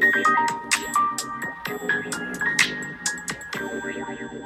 [0.00, 0.22] Thank you.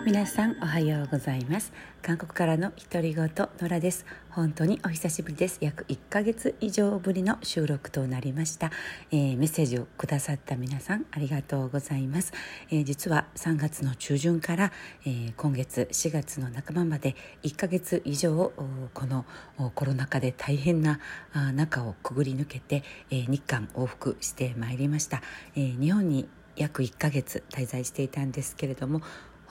[0.04, 1.73] 皆さんおはようございます。
[2.00, 4.07] 韓国からの独り言野良です。
[4.31, 5.58] 本当にお久しぶりです。
[5.60, 8.71] 約1ヶ月以上ぶりの収録となりました、
[9.11, 12.33] えー、メッセージをくださった皆さんありがとうございます、
[12.71, 14.73] えー、実は3月の中旬から、
[15.05, 18.53] えー、今月4月の半ばまで1ヶ月以上
[18.95, 19.25] この
[19.75, 21.01] コロナ禍で大変な
[21.55, 25.23] 中をくぐり抜けて、え日韓往復してまいりました、
[25.57, 29.03] え日本に約1ヶ月滞在していたんですけれども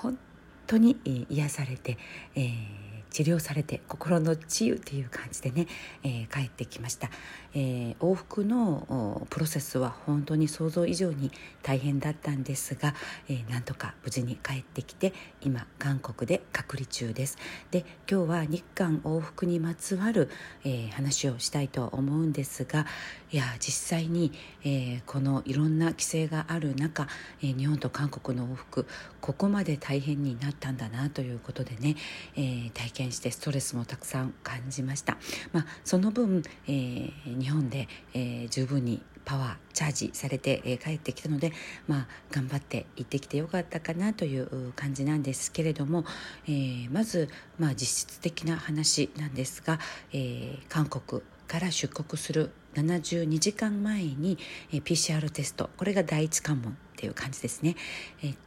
[0.05, 0.19] 本
[0.67, 0.97] 当に
[1.29, 1.97] 癒されて、
[2.35, 2.84] えー
[3.15, 5.67] 治療されて心の治癒という感じでね、
[6.03, 7.09] えー、帰ってきました、
[7.53, 11.31] えー、往復のプロセスは本当に想像以上に
[11.63, 12.93] 大変だったんですが、
[13.29, 17.37] えー、なんとか無事に帰ってきて今韓国で隔離中です。
[17.71, 20.29] で今日は日韓往復にまつわる、
[20.65, 22.85] え話をしたいと思うんですが
[23.31, 24.33] いや実際に、
[24.65, 27.07] えこのいろんな規制がある中、
[27.41, 28.87] え日本と韓国の往復
[29.21, 31.95] ここまで大変になったんだなということでね、
[32.35, 35.17] え体験験してストレスもたくさん感じました、
[35.53, 41.51] まあ、その分、えー、日本で、えー、十分にパワーチャージされて、えー、帰ってきたので、
[41.87, 46.05] まあ、頑張って行ってきてよかったかなという感じなんですけれども、
[46.47, 49.79] えー、まず、まあ、実質的な話なんですが、
[50.13, 54.37] えー、韓国から出国する72時間前に、
[54.71, 55.69] PCR テスト。
[55.77, 57.75] これが第一関門っていう感じですね、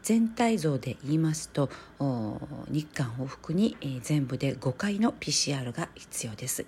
[0.03, 1.71] 全体像で言いますと
[2.69, 6.67] 日韓往復に、全部で5回の PCR が必要です。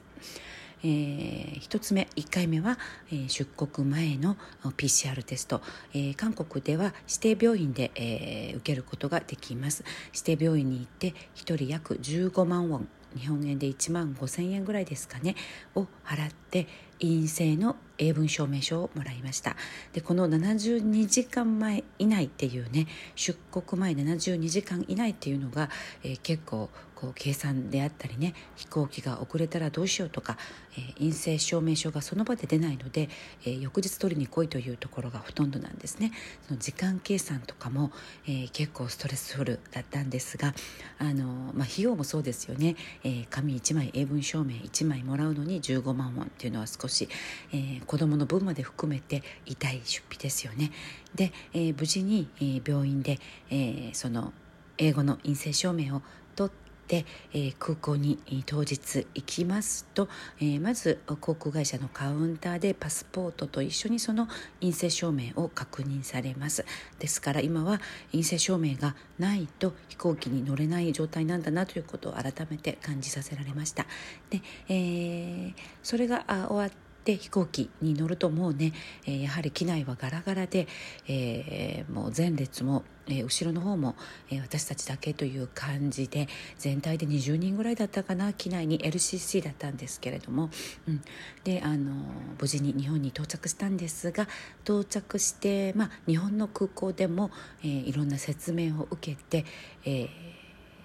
[0.83, 2.79] えー、1つ目1回目は、
[3.11, 5.61] えー、出国前の PCR テスト、
[5.93, 9.85] えー、韓国では指定病院で、えー、受けることができます。
[10.15, 12.89] 指定病院に行って1人約15万ウォン
[13.19, 15.35] 日本円で1万5000円ぐらいですかね
[15.75, 16.67] を払って
[17.01, 19.57] 陰性の英文証明書をもらいました。
[19.93, 25.71] でこの72時間前以内っていうね出国前72時間以内っていうのが、
[26.03, 30.37] えー、結構こう計算であったりね飛行機が遅れたらどうしようとか、
[30.77, 33.09] えー、陰性証明書がその場で出ないので、
[33.47, 36.13] えー、翌日取りに来いというところがほとんどなんですね。
[36.47, 37.91] その時間計算とかも、
[38.27, 40.55] えー、結構ストレスフルだったんですが
[40.99, 47.09] あの、まあ、費用もそうですよね、えー、紙1枚英文証明1枚もらうのに15万ウォンっていうのは少し、
[47.53, 50.71] えー、子どもの分まで含めて痛い出費ですよね。
[51.17, 53.19] で、えー、無事に、えー、病院で、
[53.51, 54.33] えー、その
[54.79, 56.03] 英語の陰性証明を
[56.37, 60.09] 取ってで、え、空港に当日行きますと、
[60.41, 64.27] え、まず航空会社のカウンターでパスポートと一緒にその
[64.61, 66.65] 陰性証明を確認されます。
[66.99, 67.81] ですから今は
[68.11, 73.87] 陰性証明がないと飛行機に乗れない状態なんだなということを改めて感じさせられました。
[74.31, 76.73] で、えー、それが終わ
[77.05, 78.73] で飛行機に乗るともうね、
[79.07, 80.69] えー、やはり機内はガラガラで、
[81.09, 83.97] えー、もう前列も、えー、後ろの方も、
[84.31, 86.29] えー、私たちだけという感じで
[86.59, 90.51] 全体で20人ぐらいだったかな機内に LCC だったんですけれども、
[90.89, 91.03] うん、
[91.45, 91.93] であの
[92.39, 94.29] 無事に日本に到着したんですが
[94.65, 97.31] 到着して、まあ、日本の空港でも、
[97.63, 99.47] えー、いろんな説明を受けて、
[99.85, 100.09] えー、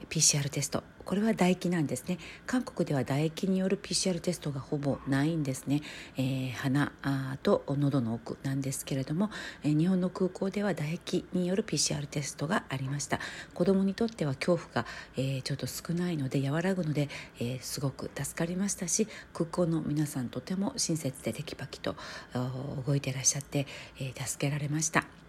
[0.09, 0.83] PCR テスト。
[1.05, 2.17] これは唾液なんですね。
[2.47, 5.81] 韓国では唾液による PCR テストがほぼないんですね、
[6.17, 6.91] えー、鼻
[7.43, 9.29] と喉の奥なんですけれども、
[9.63, 13.19] えー、日本の空港では唾液による PCR テストがありました。
[13.53, 21.95] 子供にとっては恐怖が、えー、ちょっと少ないので和らぐので、えすごく助かりましたし空港の皆さんとても親切でテキパキと
[22.85, 23.67] 動いていらっしゃって、
[23.99, 25.24] え助けられました。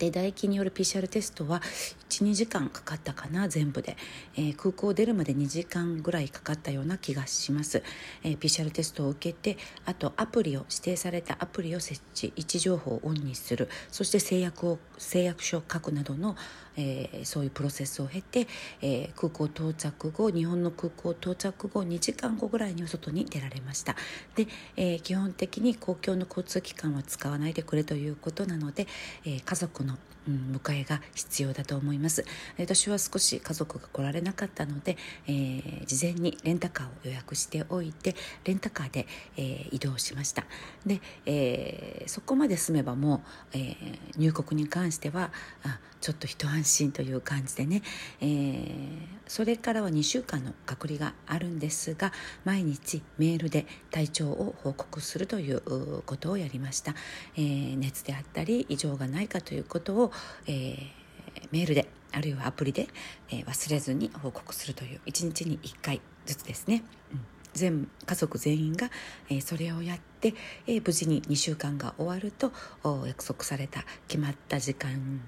[0.00, 1.60] で唾液による PCR テストは
[2.08, 3.96] 12時間かかったかな全部で、
[4.34, 7.82] えー、空港を出るまで2時間ぐらいかかったような気がします、
[8.24, 12.32] えー、PCR テストを受けてあとアプリを指定されたアプリを設置。
[12.36, 13.68] 位置情報をオンにする。
[13.90, 16.36] そして制約を誓約書を書くなどの、
[16.76, 18.46] えー、そういうプロセスを経て、
[18.80, 23.96] えー、空港到着後日本の空港到着後2時間後ぐらいに外に出られました。
[24.34, 28.86] で、えー、基本的に公共の交通機関は使わないでくれということなので、
[29.24, 32.24] え、家族のうん、迎えが必要だと思います。
[32.58, 34.96] 私は少し家族が来られなかったので、
[35.26, 38.14] えー、事前にレンタカーを予約しておいて
[38.44, 39.06] レンタカーで、
[39.36, 40.44] えー、移動しました。
[40.84, 43.20] で、えー、そこまで済めばもう、
[43.52, 43.76] え
[44.16, 45.32] 入国に関しては
[45.62, 47.82] あちょっと一安心という感じでね、
[48.20, 48.64] え
[49.26, 52.12] それからは2週間の隔離があるんですが
[52.44, 55.60] 毎日メールで体調を報告するという
[56.06, 56.94] ことをやりました、
[57.36, 60.12] え熱であったり異常がないかということを
[60.46, 60.84] えー、
[61.50, 62.88] メールであるいはアプリで、
[63.30, 66.82] えー、忘れずに報告するという1日に1回ずつですね、
[67.12, 67.20] うん、
[67.52, 68.90] 全家族全員が、
[69.28, 70.34] えー、それをやって、
[70.66, 72.52] えー、無事に2週間が終わると
[73.06, 75.20] 約束された決まった時間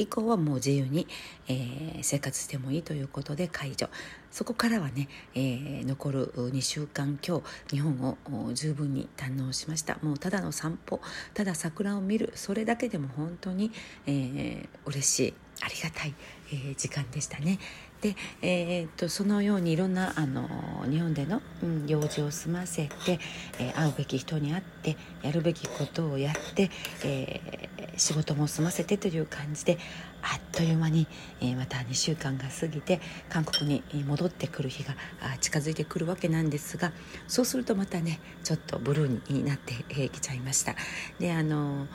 [0.00, 1.06] 以降はもう自由に、
[1.48, 3.88] えー、生活してもいいということで解除
[4.30, 8.16] そこからはね、えー、残る2週間今日日本
[8.48, 11.00] を十分に堪能しましたもうただの散歩
[11.34, 13.72] ただ桜を見るそれだけでも本当に、
[14.06, 16.14] えー、嬉しいありがたい、
[16.52, 17.58] えー、時間でしたね。
[18.00, 20.48] で、えー、っとそのようにいろんなあの
[20.88, 23.18] 日本での、うん、用事を済ませて、
[23.58, 26.70] えー、会うべき人に会ってやるべきことをやって、
[27.04, 29.78] えー、仕事も済ませてという感じで
[30.22, 31.06] あっという間に、
[31.40, 34.94] え、また2週間が過ぎて韓国に戻ってくる日が
[35.40, 36.92] 近づいてくるわけなんですが
[37.26, 39.74] そうするとまたねちょっとブルーになって
[40.08, 40.74] きちゃいました。
[41.18, 41.86] であの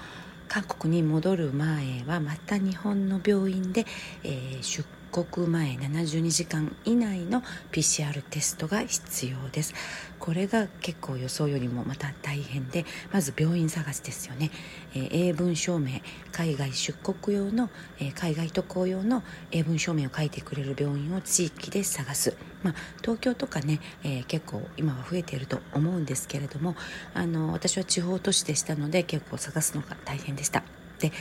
[0.47, 3.85] 韓国に戻る前はまた日本の病院で、
[4.23, 9.75] えー、出国前72時間以内の PCR テストが必要です。
[10.23, 14.51] これが結構予想よりもまた大変でまず病院探しですよね、
[14.95, 15.99] えー、英文証明
[16.31, 17.69] 海外出国用の、
[17.99, 19.21] えー、海外渡航用の
[19.51, 26.77] 英文証明を書いてくれる病院を地域で探す、まあ、東京とかね、えー、結構今は増えていると思うんですけれども
[27.13, 30.63] あの私は地方都市でしたので結構探すのが大変でした。
[30.99, 31.11] で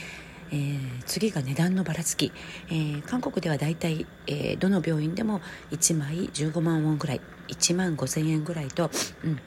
[0.53, 2.31] えー、次が値段のばらつき、
[2.69, 5.41] えー、韓国ではだいたい、えー、どの病院でも
[5.71, 8.91] 1枚15万ウォンぐらい1万5千円ぐらいと、
[9.23, 9.39] うん、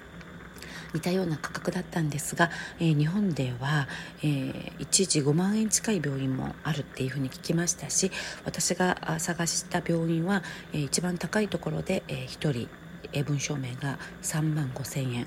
[0.94, 2.50] 似たような価格だったんですが、
[2.80, 3.86] えー、日本では、
[4.18, 8.10] えー、一時5万円近い病院もあるっていうふうに聞きましたし
[8.44, 10.42] 私が探した病院は、
[10.72, 12.68] えー、一番高いところで、えー、1人
[13.12, 15.26] 英文証明が3万5千円。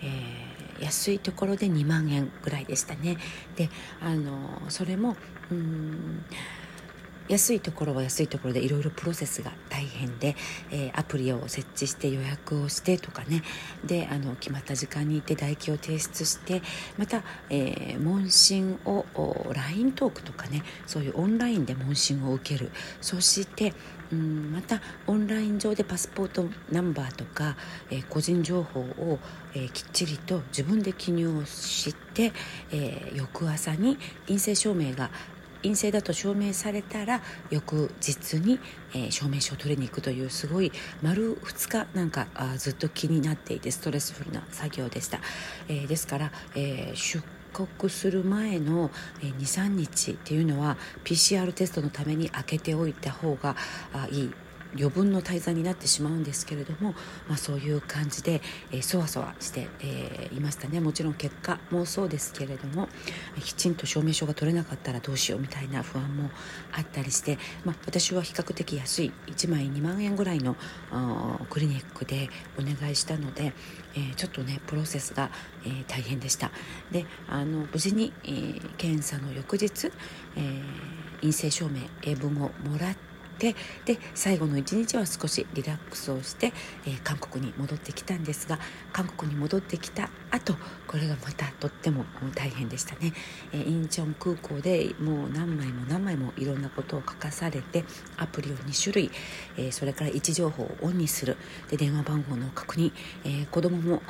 [0.00, 0.51] えー
[0.82, 3.16] 安いところで2万円ぐらいでしたね。
[3.56, 3.70] で
[4.00, 5.16] あのそれも
[5.50, 6.24] うん
[7.28, 10.34] 安いところは安いところでいろいろプロセスが大変で、
[10.70, 13.42] えー、アプリを設置して予約をしてとかね。
[13.84, 16.62] であの決まった時間に行って唾液を提出して
[16.98, 19.06] また、えー、問診を
[19.52, 22.70] LINE トークとかねそういうオンラインで問診を受ける。
[23.00, 23.72] そして
[24.12, 27.56] うんまたオンライン上でパスポートナンバーとか、
[27.90, 29.18] えー、個人情報を、
[29.54, 32.32] えー、きっちりと自分で記入をして、
[32.70, 35.10] えー、翌朝に陰性証明が
[35.62, 38.60] 陰性だと証明されたら翌日に、
[38.94, 45.20] えー、証明書を取りに行くというすごい丸2日なんかあずっと気になっていてストレスフルな作業でした、
[45.68, 47.22] えー、ですから、えー、出
[47.52, 48.90] 国する前の
[49.20, 53.56] 23日っていうのは PCR テストのために開けておいた方が
[54.10, 54.30] いい。
[54.74, 56.94] 余分の滞在になってしまうんですけれども、
[57.28, 58.40] まあ、そういう感じで、
[58.70, 60.80] えー、そわそわして、えー、いましたね。
[60.80, 62.88] もちろん結果もそうですけれども
[63.40, 66.30] きちんと証明書が取れなかったらどうしようみたいな不安も
[66.72, 70.56] あったりして、まあ、私は比較的安い1枚2万円ぐらいの
[71.50, 72.28] クリニックで
[72.58, 73.52] お願いしたので、
[73.94, 75.30] えー、ちょっとねプロセスが、
[75.64, 76.50] えー、大変でした。
[76.90, 79.92] であの無事に、えー、検査の翌日、
[80.36, 86.52] えー、陰性証明英文をもらっててで最後の一日は少しリラックスをして、
[86.86, 88.58] えー、韓国に戻ってきたんですが
[88.92, 90.54] 韓国に戻ってきた後
[90.86, 93.12] これがまたとっても大変でしたね、
[93.52, 97.84] えー、インチョン空港でもう何枚も何枚もいろんなことを書かされて
[98.16, 99.10] アプリを2種類、
[99.56, 101.36] えー、それから位置情報をオンにする。
[101.70, 102.92] で電話番号の確認、
[103.24, 104.02] えー、子供も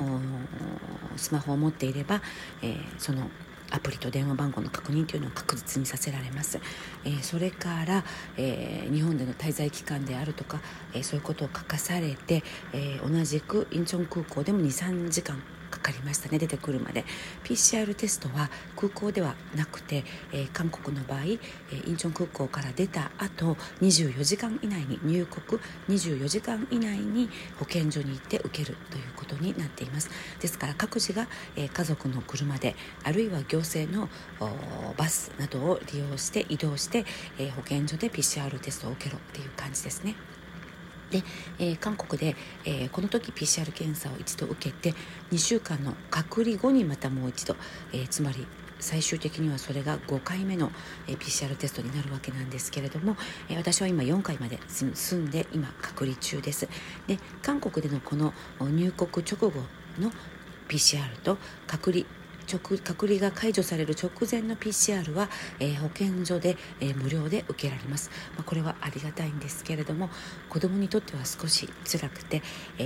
[1.16, 2.22] スマホを持っていれば、
[2.62, 3.30] えその
[3.72, 6.60] アプリと電話番号の確認というのを確実にさせられます、
[7.04, 8.04] えー、それから、
[8.36, 10.60] えー、日本での滞在期間であるとか、
[10.94, 15.42] えー、そういうことを書かされて、え同じくインチョン空港でも23時間
[15.82, 16.38] かりましたね。
[16.38, 17.04] 出てくるまで。
[17.44, 30.10] PCR テストは空港ではなくて、えー、韓国の場合、えー、インチョン空港から出た後24時間以内に入国24時間以内に保健所に行って受けるということになっています。
[30.40, 34.08] ですから各自が、えー、家族の車であるいは行政の
[34.96, 37.04] バスなどを利用して移動して、
[37.38, 40.14] え保健所で PCR テストを受けろっていう感じですね。
[41.12, 41.22] で、
[41.58, 44.96] えー、韓国で、えー、この時 PCR 検査を一度受けて
[45.30, 47.54] 2週間の隔離後にまたもう一度、
[47.92, 48.46] えー、つまり
[48.80, 50.72] 最終的にはそれが5回目の
[51.06, 53.16] PCR テストになるわけなんですけれども
[53.56, 56.68] 私は今4回まで住んで今隔離中です。
[57.06, 59.60] で韓国でのこの入国直後
[60.00, 60.10] の
[60.68, 61.38] PCR と
[61.68, 62.04] 隔離
[62.50, 70.10] 直隔離が解除される直前の PCR は、えー、保健所で、えー、無料で受けられます、まあ、これはありがたいんですけれども
[70.48, 72.42] 子どもにとっては少し辛くて、
[72.78, 72.82] え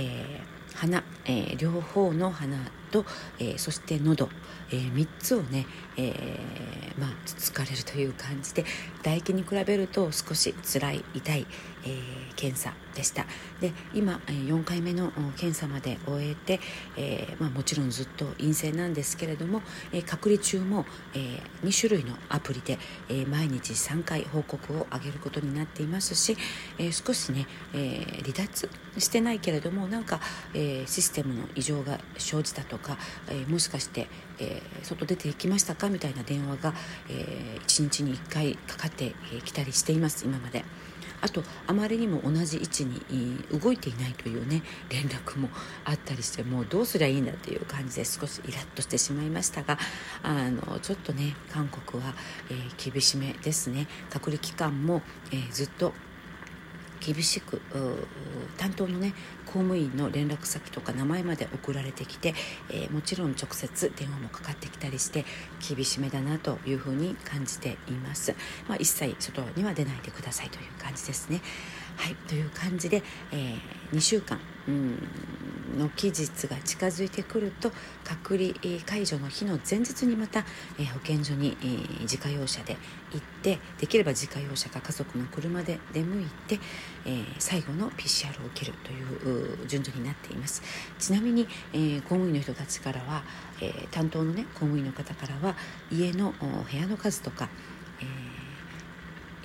[0.53, 2.55] ー鼻、えー、両方の鼻
[2.91, 3.05] と、
[3.39, 4.29] えー、そして喉、
[4.71, 5.65] えー、3つをね、
[5.97, 8.65] えー、まあつつかれるという感じで
[8.99, 11.45] 唾液に比べると少し辛い痛い、
[11.83, 13.25] えー、検査でした。
[13.61, 16.59] で今4回目の検査まで終えて、
[16.97, 22.79] えーまあ、もちろんずっと陰性なんですけれども、えー、隔離中も、えー、2種類のアプリで、
[23.09, 26.37] えー、毎日3回報告を上げることになっていますし、
[26.77, 30.19] えー、少しね、えー、離脱してないけれどもなんか、
[30.53, 32.97] えー、システムの異常が生じたととか、
[33.29, 34.07] えー、もしかして、
[34.39, 36.73] えー、外出て行きましたかみたいな電話が、
[37.09, 40.63] え、1日に1回かかってきたりしています今まで。
[41.19, 43.01] あとあまりにも同じ位置に
[43.59, 45.49] 動いていないというね連絡も
[45.83, 49.79] あったりしてもうどうすりゃいいんだっていう感じで少しイラッとしてしまいましたが
[50.21, 52.13] あのちょっとね韓国は、
[52.51, 55.93] えー、厳しめですね隔離期間も、えー、ずっと
[56.99, 57.61] 厳しく
[58.57, 59.13] 担当のね
[59.45, 62.33] 公務員の連絡先とか名前まで送られてきて、
[62.69, 65.25] えー、もちろん直接電話もかかってきたりして
[65.67, 68.35] 厳しめだなというふうに感じています、
[68.67, 71.41] まあ、一切外には出ないでくださいという感じですね。
[71.95, 73.01] はいという感じで、
[73.31, 75.07] えー、2週間うん
[75.77, 77.71] の期日が近づいてくると
[78.03, 78.53] 隔離
[78.85, 80.45] 解除の日の前日にまた、
[80.79, 82.77] え、保健所に、え、自家用車で
[83.11, 86.59] 行ってできれば自家用車か家族の車で出向いて、
[87.05, 90.61] え、最後の PCR を受けるという順序になっています。
[90.99, 93.23] ちなみに、え、公務員の人たちからは、
[93.61, 95.55] え、担当の、ね、公務員の方からは
[95.91, 97.49] 家の部屋の数とか、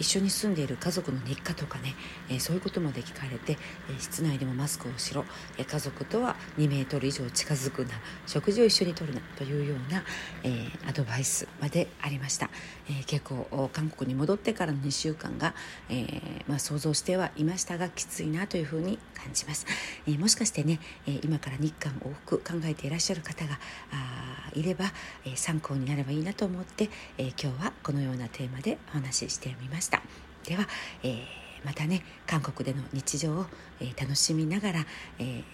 [0.03, 1.95] 一緒に住んでいる家族の日課とかね、
[2.29, 3.57] えー、そういうことまで聞かれて、
[3.89, 5.25] えー、室内でもマスクをしろ、
[5.59, 7.93] えー、家族とは2メートル以上近づくな
[8.27, 10.03] 食事を一緒にとるなというような、
[10.43, 12.51] えアドバイスまでありました、
[12.91, 15.55] え結構韓国に戻ってからの2週間が、
[15.89, 19.67] えまあ、想像してはいましたがきついなというふうに感じます、
[20.07, 23.59] えもしかしてね、え今から日韓往復考えていらっしゃる方が
[23.93, 24.87] あいれば、
[25.25, 29.92] え参考になればいいなと思って、え今日はこのようなテーマでお話ししてみました。
[29.93, 30.03] した。
[30.49, 30.67] では、
[31.03, 31.17] えー、
[31.65, 33.47] またね韓国での日常を、
[33.81, 34.87] えー、楽しみながら、
[35.19, 35.45] えー、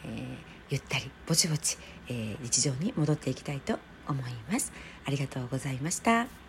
[0.70, 1.76] ゆったりぼちぼち、
[2.08, 4.72] え日常に戻っていきたいと思います。
[5.04, 6.47] ありがとうございました。